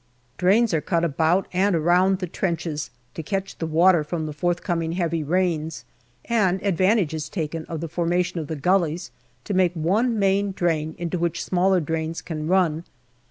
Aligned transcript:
Drains 0.37 0.73
are 0.73 0.81
cut 0.81 1.03
about 1.05 1.47
and 1.53 1.75
around 1.75 2.17
the 2.17 2.25
trenches 2.25 2.89
to 3.13 3.21
catch 3.21 3.55
the 3.59 3.67
water 3.67 3.99
of 4.11 4.25
the 4.25 4.33
forthcoming 4.33 4.93
heavy 4.93 5.23
rains, 5.23 5.85
and 6.25 6.59
advantage 6.63 7.13
is 7.13 7.29
taken 7.29 7.65
of 7.65 7.81
the 7.81 7.87
formation 7.87 8.39
of 8.39 8.47
the 8.47 8.55
gullies 8.55 9.11
to 9.43 9.53
make 9.53 9.75
one 9.75 10.17
main 10.17 10.53
drain 10.53 10.95
into 10.97 11.19
which 11.19 11.43
smaller 11.45 11.79
drains 11.79 12.19
can 12.23 12.47
run. 12.47 12.83